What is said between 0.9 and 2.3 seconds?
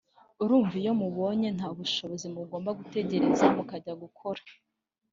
mubonye ntabushobozi